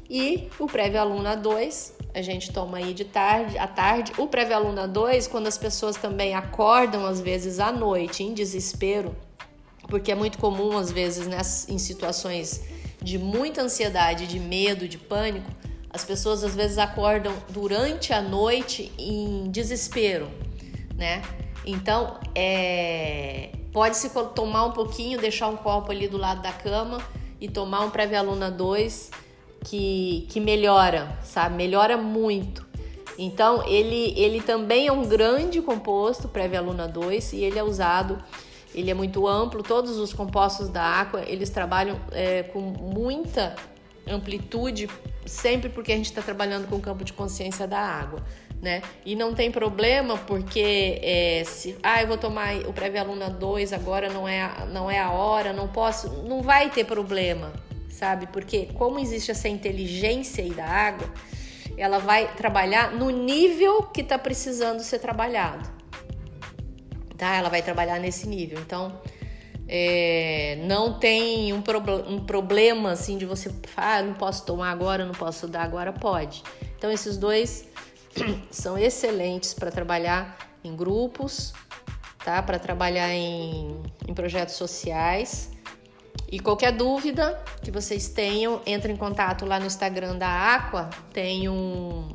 E 0.10 0.48
o 0.60 0.68
Prévio 0.68 1.02
Aluna 1.02 1.36
2, 1.36 1.98
a 2.14 2.22
gente 2.22 2.54
toma 2.54 2.78
aí 2.78 2.94
de 2.94 3.04
tarde, 3.04 3.58
à 3.58 3.68
tarde. 3.68 4.14
O 4.18 4.28
Prévio 4.28 4.56
Aluna 4.56 4.88
2, 4.88 5.28
quando 5.28 5.48
as 5.48 5.58
pessoas 5.58 5.98
também 5.98 6.36
acordam 6.36 7.06
às 7.06 7.20
vezes 7.20 7.60
à 7.60 7.72
noite 7.72 8.24
em 8.24 8.34
desespero, 8.34 9.16
porque 9.90 10.12
é 10.12 10.16
muito 10.16 10.38
comum 10.38 10.78
às 10.78 10.92
vezes 10.92 11.28
nessas, 11.28 11.68
em 11.68 11.78
situações 11.78 12.64
de 13.02 13.18
muita 13.18 13.62
ansiedade, 13.62 14.28
de 14.28 14.40
medo, 14.40 14.88
de 14.88 14.98
pânico, 14.98 15.50
as 15.94 16.04
pessoas 16.04 16.44
às 16.44 16.56
vezes 16.56 16.80
acordam 16.80 17.32
durante 17.50 18.12
a 18.12 18.22
noite 18.22 18.92
em 18.98 19.50
desespero, 19.52 20.28
né? 20.96 21.22
Então, 21.66 22.20
é, 22.36 23.52
pode 23.72 23.96
se 23.96 24.10
tomar 24.36 24.66
um 24.66 24.72
pouquinho, 24.72 25.20
deixar 25.20 25.48
um 25.48 25.56
copo 25.56 25.92
ali 25.92 26.08
do 26.08 26.18
lado 26.18 26.42
da 26.42 26.52
cama 26.52 26.98
e 27.40 27.48
tomar 27.48 27.82
um 27.82 27.92
Prévio 27.92 28.18
Aluna 28.18 28.50
2 28.50 29.12
que, 29.64 30.28
que 30.30 30.40
melhora, 30.40 31.18
sabe? 31.24 31.56
Melhora 31.56 31.96
muito. 31.96 32.66
Então, 33.18 33.66
ele, 33.68 34.14
ele 34.18 34.42
também 34.42 34.88
é 34.88 34.92
um 34.92 35.06
grande 35.06 35.62
composto, 35.62 36.28
Preve 36.28 36.58
Aluna 36.58 36.88
2, 36.88 37.34
e 37.34 37.44
ele 37.44 37.60
é 37.60 37.64
usado, 37.64 38.18
ele 38.74 38.90
é 38.90 38.94
muito 38.94 39.28
amplo. 39.28 39.62
Todos 39.62 39.98
os 39.98 40.12
compostos 40.12 40.70
da 40.70 41.00
Aqua, 41.02 41.22
eles 41.22 41.50
trabalham 41.50 42.00
é, 42.12 42.44
com 42.44 42.60
muita 42.60 43.56
amplitude, 44.08 44.90
sempre 45.26 45.70
porque 45.70 45.92
a 45.92 45.96
gente 45.96 46.06
está 46.08 46.22
trabalhando 46.22 46.68
com 46.68 46.76
o 46.76 46.82
campo 46.82 47.04
de 47.04 47.14
consciência 47.14 47.68
da 47.68 47.80
água. 47.80 48.24
Né? 48.62 48.82
E 49.06 49.14
não 49.14 49.34
tem 49.34 49.52
problema 49.52 50.18
porque 50.18 50.98
é, 51.04 51.44
se 51.46 51.78
ah, 51.84 52.02
eu 52.02 52.08
vou 52.08 52.18
tomar 52.18 52.56
o 52.66 52.72
Preve 52.72 52.98
Aluna 52.98 53.30
2 53.30 53.74
agora 53.74 54.10
não 54.10 54.26
é, 54.26 54.66
não 54.72 54.90
é 54.90 55.00
a 55.00 55.12
hora, 55.12 55.52
não 55.52 55.68
posso, 55.68 56.08
não 56.24 56.42
vai 56.42 56.70
ter 56.70 56.86
problema, 56.86 57.52
sabe? 57.90 58.26
Porque 58.28 58.70
como 58.76 59.00
existe 59.00 59.32
essa 59.32 59.50
inteligência 59.50 60.42
aí 60.42 60.52
da 60.52 60.66
água, 60.66 61.12
ela 61.78 62.00
vai 62.00 62.34
trabalhar 62.36 62.92
no 62.94 63.10
nível 63.10 63.84
que 63.84 64.00
está 64.00 64.18
precisando 64.18 64.80
ser 64.82 65.00
trabalhado, 65.00 65.70
tá? 67.18 67.36
Ela 67.36 67.50
vai 67.50 67.62
trabalhar 67.62 68.00
nesse 68.00 68.30
nível. 68.30 68.60
Então, 68.60 68.98
é, 69.68 70.58
não 70.66 71.00
tem 71.00 71.54
um, 71.54 71.64
um, 72.08 72.20
problema 72.26 72.92
assim 72.92 73.18
de 73.18 73.26
você, 73.26 73.54
ah, 73.78 74.02
não 74.02 74.14
posso 74.14 74.46
tomar 74.46 74.72
agora, 74.72 75.06
não 75.06 75.14
posso 75.14 75.48
dar 75.48 75.64
agora, 75.64 75.94
pode. 75.94 76.44
Então, 76.78 76.92
esses 76.92 77.18
dois 77.18 77.66
são 78.52 78.78
excelentes 78.78 79.54
para 79.54 79.72
trabalhar 79.72 80.38
em 80.64 80.76
grupos, 80.76 81.54
tá? 82.24 82.42
Para 82.42 82.60
trabalhar 82.60 83.14
em, 83.14 83.82
em 84.08 84.14
projetos 84.14 84.56
sociais 84.56 85.52
E 86.32 86.40
qualquer 86.40 86.72
dúvida 86.72 87.42
que 87.62 87.72
vocês 87.72 88.10
tenham, 88.10 88.62
entre 88.66 88.92
em 88.92 88.98
contato 88.98 89.46
lá 89.46 89.60
no 89.60 89.66
Instagram 89.66 90.18
da 90.18 90.56
Aqua, 90.56 90.90
tem 91.12 91.48
um 91.48 92.10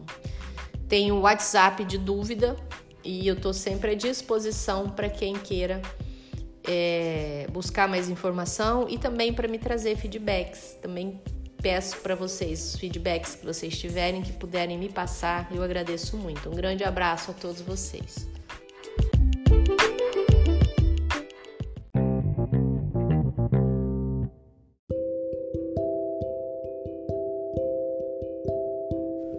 tem 0.88 1.12
um 1.12 1.20
WhatsApp 1.20 1.84
de 1.84 1.98
dúvida 1.98 2.56
e 3.04 3.28
eu 3.28 3.34
estou 3.34 3.52
sempre 3.52 3.90
à 3.90 3.94
disposição 3.94 4.88
para 4.88 5.10
quem 5.10 5.34
queira 5.34 5.82
é, 6.68 7.46
buscar 7.50 7.88
mais 7.88 8.10
informação 8.10 8.86
e 8.88 8.98
também 8.98 9.32
para 9.32 9.48
me 9.48 9.58
trazer 9.58 9.96
feedbacks. 9.96 10.76
Também 10.82 11.20
peço 11.62 11.96
para 11.98 12.14
vocês 12.14 12.74
os 12.74 12.76
feedbacks 12.76 13.34
que 13.34 13.46
vocês 13.46 13.76
tiverem, 13.76 14.22
que 14.22 14.32
puderem 14.32 14.78
me 14.78 14.88
passar, 14.88 15.48
eu 15.50 15.62
agradeço 15.62 16.16
muito. 16.16 16.48
Um 16.48 16.54
grande 16.54 16.84
abraço 16.84 17.30
a 17.30 17.34
todos 17.34 17.62
vocês. 17.62 18.28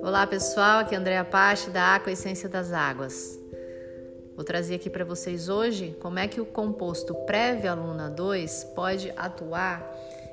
Olá 0.01 0.25
pessoal, 0.25 0.79
aqui 0.79 0.95
é 0.95 0.97
Andréa 0.97 1.23
Pache 1.23 1.69
da 1.69 1.95
Aqua 1.95 2.11
Essência 2.11 2.49
das 2.49 2.73
Águas. 2.73 3.38
Vou 4.39 4.45
trazer 4.45 4.75
aqui 4.75 4.89
para 4.89 5.03
vocês 5.03 5.49
hoje 5.49 5.97
como 5.99 6.17
é 6.17 6.25
que 6.25 6.39
o 6.39 6.45
composto 6.45 7.13
Pré-Aluna 7.13 8.09
2 8.09 8.71
pode 8.73 9.11
atuar 9.17 9.85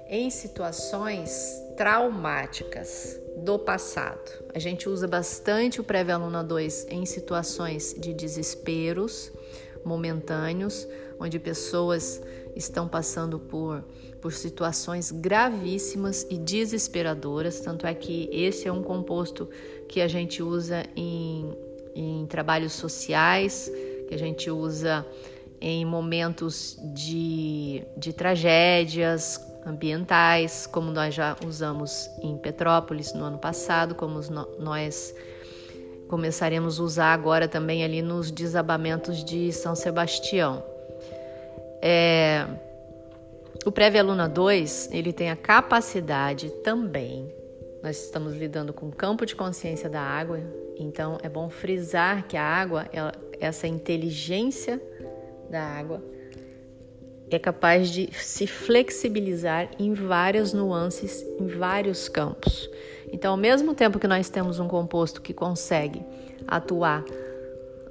em 0.09 0.31
situações 0.31 1.61
traumáticas 1.77 3.21
do 3.39 3.59
passado. 3.59 4.45
A 4.55 4.61
gente 4.61 4.89
usa 4.89 5.09
bastante 5.09 5.81
o 5.81 5.85
Pré-Aluna 5.85 6.45
2 6.45 6.87
em 6.89 7.05
situações 7.05 7.97
de 7.99 8.15
desesperos 8.15 9.33
momentâneos, 9.85 10.87
onde 11.19 11.41
pessoas 11.41 12.23
estão 12.55 12.87
passando 12.87 13.41
por 13.41 13.83
por 14.21 14.33
situações 14.33 15.11
gravíssimas 15.11 16.27
e 16.31 16.39
desesperadoras. 16.39 17.59
Tanto 17.61 17.87
é 17.87 17.95
que 17.95 18.29
esse 18.33 18.69
é 18.69 18.73
um 18.73 18.83
composto 18.85 19.49
que 19.89 20.01
a 20.01 20.09
gente 20.09 20.43
usa 20.43 20.85
em, 20.97 21.57
em 21.95 22.27
trabalhos 22.27 22.73
sociais, 22.73 23.71
que 24.09 24.15
a 24.15 24.19
gente 24.19 24.51
usa 24.51 25.07
em 25.61 25.85
momentos 25.85 26.79
de, 26.95 27.83
de 27.97 28.13
tragédias 28.13 29.41
ambientais, 29.67 30.67
como 30.67 30.91
nós 30.91 31.15
já 31.15 31.37
usamos 31.45 32.09
em 32.23 32.37
Petrópolis 32.37 33.13
no 33.13 33.25
ano 33.25 33.39
passado, 33.39 33.95
como 33.95 34.21
nós 34.59 35.15
começaremos 36.09 36.79
a 36.79 36.83
usar 36.83 37.13
agora 37.13 37.49
também 37.49 37.85
ali 37.85 38.01
nos 38.01 38.31
desabamentos 38.31 39.25
de 39.25 39.53
São 39.53 39.75
Sebastião. 39.75 40.63
É, 41.83 42.47
o 43.65 43.73
Prévia 43.73 44.05
Luna 44.05 44.29
2, 44.29 44.91
ele 44.93 45.13
tem 45.13 45.31
a 45.31 45.37
capacidade 45.37 46.51
também, 46.63 47.35
nós 47.83 48.05
estamos 48.05 48.35
lidando 48.35 48.73
com 48.73 48.87
o 48.87 48.93
campo 48.93 49.27
de 49.27 49.35
consciência 49.35 49.89
da 49.89 50.01
água, 50.01 50.41
então 50.79 51.19
é 51.23 51.29
bom 51.29 51.49
frisar 51.49 52.27
que 52.27 52.37
a 52.37 52.43
água, 52.43 52.87
ela, 52.93 53.13
essa 53.41 53.67
inteligência 53.67 54.81
da 55.51 55.63
água, 55.63 56.03
é 57.31 57.39
capaz 57.39 57.91
de 57.91 58.09
se 58.13 58.47
flexibilizar 58.47 59.71
em 59.79 59.93
várias 59.93 60.53
nuances, 60.53 61.25
em 61.41 61.47
vários 61.47 62.09
campos. 62.09 62.71
Então, 63.13 63.33
ao 63.33 63.37
mesmo 63.37 63.75
tempo 63.75 63.99
que 63.99 64.07
nós 64.07 64.29
temos 64.29 64.59
um 64.59 64.69
composto 64.69 65.21
que 65.21 65.35
consegue 65.35 66.03
atuar 66.47 67.05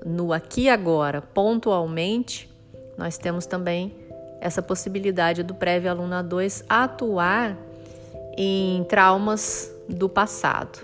no 0.06 0.32
aqui 0.32 0.64
e 0.64 0.70
agora, 0.70 1.22
pontualmente, 1.22 2.50
nós 2.98 3.18
temos 3.18 3.46
também 3.46 3.94
essa 4.40 4.62
possibilidade 4.62 5.44
do 5.44 5.56
prévio 5.56 5.90
aluna 5.90 6.22
2 6.22 6.66
atuar 6.70 7.58
em 8.38 8.84
traumas 8.86 9.74
do 9.90 10.08
passado. 10.08 10.80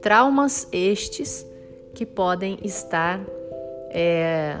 Traumas 0.00 0.68
estes 0.72 1.46
que 1.94 2.06
podem 2.06 2.58
estar 2.62 3.20
é, 3.90 4.58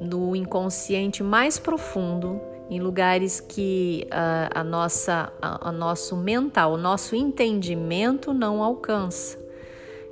no 0.00 0.36
inconsciente 0.36 1.22
mais 1.22 1.58
profundo, 1.58 2.40
em 2.70 2.80
lugares 2.80 3.40
que 3.40 4.06
a, 4.10 4.60
a 4.60 4.64
nossa, 4.64 5.32
a, 5.40 5.70
a 5.70 5.72
nosso 5.72 6.16
mental, 6.16 6.74
o 6.74 6.76
nosso 6.76 7.16
entendimento 7.16 8.34
não 8.34 8.62
alcança. 8.62 9.38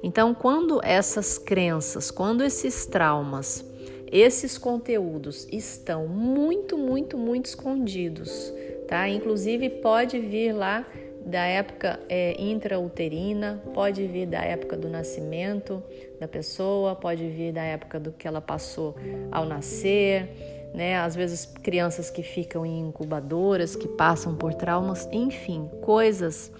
Então, 0.02 0.32
quando 0.34 0.80
essas 0.82 1.36
crenças, 1.36 2.10
quando 2.10 2.42
esses 2.42 2.86
traumas 2.86 3.64
esses 4.10 4.56
conteúdos 4.56 5.46
estão 5.50 6.06
muito, 6.06 6.78
muito, 6.78 7.18
muito 7.18 7.46
escondidos, 7.46 8.52
tá? 8.86 9.08
Inclusive 9.08 9.68
pode 9.68 10.18
vir 10.18 10.52
lá 10.52 10.86
da 11.26 11.44
época 11.44 12.00
é, 12.08 12.40
intrauterina, 12.40 13.60
pode 13.74 14.06
vir 14.06 14.26
da 14.26 14.40
época 14.40 14.76
do 14.76 14.88
nascimento 14.88 15.82
da 16.20 16.28
pessoa, 16.28 16.94
pode 16.94 17.28
vir 17.28 17.52
da 17.52 17.62
época 17.62 17.98
do 17.98 18.12
que 18.12 18.26
ela 18.26 18.40
passou 18.40 18.94
ao 19.30 19.44
nascer, 19.44 20.70
né? 20.72 20.96
Às 20.96 21.16
vezes 21.16 21.44
crianças 21.44 22.08
que 22.08 22.22
ficam 22.22 22.64
em 22.64 22.88
incubadoras, 22.88 23.74
que 23.74 23.88
passam 23.88 24.36
por 24.36 24.54
traumas, 24.54 25.08
enfim, 25.10 25.68
coisas, 25.82 26.52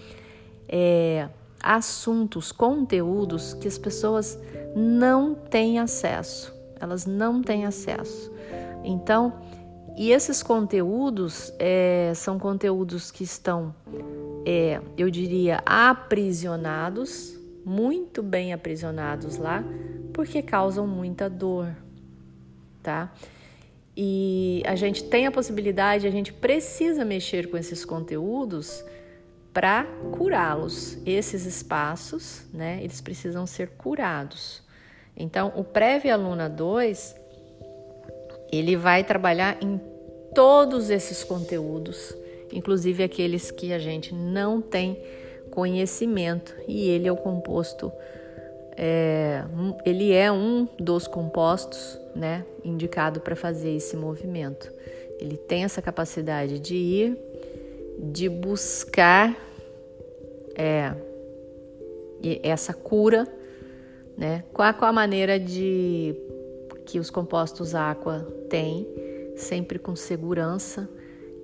é, 0.69 1.29
assuntos, 1.63 2.51
conteúdos 2.51 3.55
que 3.55 3.69
as 3.69 3.79
pessoas 3.79 4.39
não 4.75 5.35
têm 5.35 5.79
acesso 5.79 6.57
elas 6.81 7.07
não 7.07 7.43
têm 7.43 7.65
acesso. 7.65 8.33
Então, 8.85 9.33
e 9.97 10.11
esses 10.13 10.43
conteúdos 10.43 11.53
é, 11.59 12.13
são 12.15 12.39
conteúdos 12.39 13.11
que 13.11 13.25
estão, 13.25 13.75
é, 14.47 14.81
eu 14.97 15.11
diria, 15.11 15.61
aprisionados, 15.67 17.37
muito 17.65 18.23
bem 18.23 18.53
aprisionados 18.53 19.39
lá, 19.39 19.65
porque 20.15 20.41
causam 20.41 20.87
muita 20.87 21.29
dor, 21.29 21.75
tá? 22.81 23.13
E 23.97 24.63
a 24.65 24.77
gente 24.77 25.03
tem 25.03 25.27
a 25.27 25.33
possibilidade, 25.33 26.07
a 26.07 26.11
gente 26.11 26.33
precisa 26.33 27.05
mexer 27.05 27.51
com 27.51 27.57
esses 27.57 27.85
conteúdos 27.85 28.85
para 29.53 29.85
curá-los. 30.17 30.99
Esses 31.05 31.45
espaços, 31.45 32.43
né, 32.53 32.79
eles 32.83 33.01
precisam 33.01 33.47
ser 33.47 33.71
curados. 33.71 34.63
Então, 35.17 35.53
o 35.57 35.65
Prévia 35.65 36.15
Aluna 36.15 36.49
2, 36.49 37.17
ele 38.53 38.77
vai 38.77 39.03
trabalhar 39.03 39.57
em 39.61 39.81
todos 40.35 40.91
esses 40.91 41.25
conteúdos, 41.25 42.15
inclusive 42.53 43.03
aqueles 43.03 43.51
que 43.51 43.73
a 43.73 43.79
gente 43.79 44.15
não 44.15 44.61
tem 44.61 45.01
conhecimento, 45.51 46.55
e 46.69 46.89
ele 46.89 47.09
é 47.09 47.13
o 47.13 47.17
composto, 47.17 47.91
é, 48.77 49.43
ele 49.85 50.13
é 50.13 50.31
um 50.31 50.69
dos 50.79 51.07
compostos, 51.07 51.99
né, 52.15 52.45
indicado 52.65 53.21
para 53.21 53.35
fazer 53.35 53.71
esse 53.71 53.97
movimento. 53.97 54.73
Ele 55.19 55.37
tem 55.37 55.65
essa 55.65 55.81
capacidade 55.81 56.59
de 56.59 56.77
ir, 56.77 57.19
de 57.99 58.29
buscar 58.29 59.35
é, 60.55 60.93
essa 62.43 62.75
cura 62.75 63.27
né? 64.17 64.45
Qual, 64.53 64.73
qual 64.75 64.89
a 64.89 64.93
maneira 64.93 65.39
de 65.39 66.15
que 66.87 66.99
os 66.99 67.11
compostos 67.11 67.75
água 67.75 68.21
têm, 68.49 68.87
sempre 69.37 69.79
com 69.79 69.95
segurança 69.95 70.89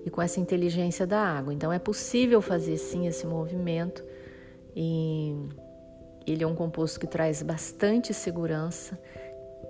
e 0.04 0.10
com 0.10 0.20
essa 0.20 0.40
inteligência 0.40 1.06
da 1.06 1.20
água. 1.20 1.52
Então 1.52 1.72
é 1.72 1.78
possível 1.78 2.40
fazer 2.40 2.76
sim 2.76 3.06
esse 3.06 3.26
movimento 3.26 4.04
e 4.74 5.34
ele 6.26 6.42
é 6.42 6.46
um 6.46 6.54
composto 6.54 6.98
que 6.98 7.06
traz 7.06 7.42
bastante 7.42 8.14
segurança, 8.14 8.98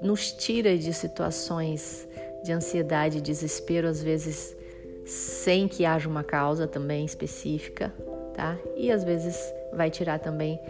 nos 0.03 0.33
tira 0.33 0.77
de 0.77 0.93
situações 0.93 2.09
de 2.43 2.53
ansiedade, 2.53 3.21
desespero, 3.21 3.89
às 3.89 4.03
vezes 4.03 4.57
sem 5.05 5.67
que 5.67 5.85
haja 5.85 6.09
uma 6.09 6.23
causa 6.23 6.67
também 6.67 7.05
específica, 7.05 7.93
tá? 8.35 8.57
E 8.77 8.91
às 8.91 9.05
vezes 9.05 9.37
vai 9.73 9.91
tirar 9.91 10.19
também 10.19 10.61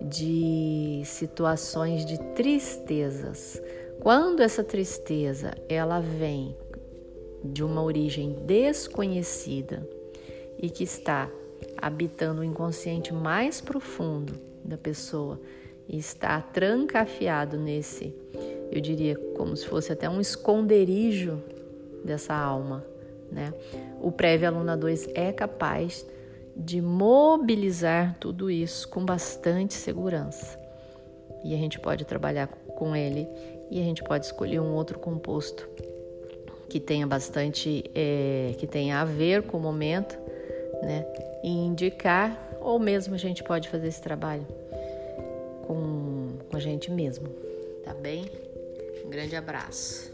de 0.00 1.02
situações 1.04 2.04
de 2.04 2.18
tristezas. 2.34 3.60
Quando 4.00 4.42
essa 4.42 4.62
tristeza 4.62 5.52
ela 5.68 6.00
vem 6.00 6.56
de 7.44 7.62
uma 7.62 7.82
origem 7.82 8.32
desconhecida 8.44 9.86
e 10.58 10.68
que 10.68 10.84
está 10.84 11.30
habitando 11.76 12.40
o 12.40 12.44
inconsciente 12.44 13.12
mais 13.12 13.60
profundo 13.60 14.34
da 14.64 14.76
pessoa 14.76 15.40
e 15.88 15.96
está 15.96 16.40
trancafiado 16.40 17.56
nesse, 17.56 18.14
eu 18.70 18.80
diria 18.80 19.16
como 19.36 19.56
se 19.56 19.66
fosse 19.66 19.92
até 19.92 20.08
um 20.08 20.20
esconderijo 20.20 21.42
dessa 22.04 22.34
alma, 22.34 22.84
né? 23.30 23.52
O 24.00 24.12
prévio 24.12 24.48
aluna 24.48 24.76
2 24.76 25.08
é 25.14 25.32
capaz 25.32 26.06
de 26.54 26.80
mobilizar 26.80 28.16
tudo 28.18 28.50
isso 28.50 28.88
com 28.88 29.04
bastante 29.04 29.74
segurança. 29.74 30.58
E 31.44 31.54
a 31.54 31.56
gente 31.56 31.78
pode 31.78 32.04
trabalhar 32.04 32.48
com 32.48 32.94
ele 32.94 33.26
e 33.70 33.80
a 33.80 33.84
gente 33.84 34.02
pode 34.02 34.26
escolher 34.26 34.60
um 34.60 34.74
outro 34.74 34.98
composto 34.98 35.68
que 36.68 36.78
tenha 36.78 37.06
bastante, 37.06 37.84
é, 37.94 38.54
que 38.58 38.66
tenha 38.66 39.00
a 39.00 39.04
ver 39.04 39.42
com 39.42 39.56
o 39.56 39.60
momento, 39.60 40.18
né? 40.82 41.06
E 41.42 41.48
indicar, 41.48 42.58
ou 42.60 42.78
mesmo 42.78 43.14
a 43.14 43.18
gente 43.18 43.42
pode 43.42 43.68
fazer 43.68 43.88
esse 43.88 44.02
trabalho 44.02 44.46
com, 45.66 46.38
com 46.50 46.56
a 46.56 46.60
gente 46.60 46.90
mesmo, 46.90 47.28
tá 47.84 47.94
bem? 47.94 48.26
Um 49.04 49.10
grande 49.10 49.36
abraço. 49.36 50.12